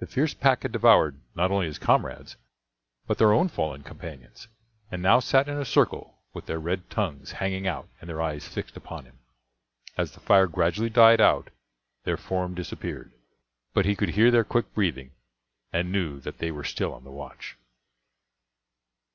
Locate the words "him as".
9.06-10.12